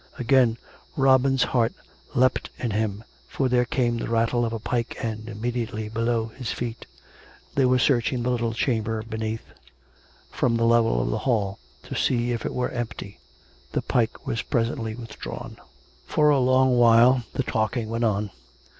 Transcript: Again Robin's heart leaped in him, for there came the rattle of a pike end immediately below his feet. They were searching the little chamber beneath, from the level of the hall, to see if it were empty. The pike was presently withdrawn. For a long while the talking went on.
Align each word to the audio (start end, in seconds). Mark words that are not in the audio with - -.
Again 0.17 0.57
Robin's 0.95 1.43
heart 1.43 1.73
leaped 2.15 2.49
in 2.57 2.71
him, 2.71 3.03
for 3.27 3.47
there 3.47 3.65
came 3.65 3.99
the 3.99 4.09
rattle 4.09 4.43
of 4.45 4.51
a 4.51 4.57
pike 4.57 4.95
end 5.05 5.29
immediately 5.29 5.89
below 5.89 6.29
his 6.29 6.51
feet. 6.51 6.87
They 7.53 7.65
were 7.67 7.77
searching 7.77 8.23
the 8.23 8.31
little 8.31 8.55
chamber 8.55 9.03
beneath, 9.03 9.43
from 10.31 10.57
the 10.57 10.65
level 10.65 11.03
of 11.03 11.11
the 11.11 11.19
hall, 11.19 11.59
to 11.83 11.95
see 11.95 12.31
if 12.31 12.47
it 12.47 12.53
were 12.55 12.71
empty. 12.71 13.19
The 13.73 13.83
pike 13.83 14.25
was 14.25 14.41
presently 14.41 14.95
withdrawn. 14.95 15.57
For 16.07 16.29
a 16.31 16.39
long 16.39 16.75
while 16.79 17.23
the 17.33 17.43
talking 17.43 17.87
went 17.89 18.03
on. 18.03 18.31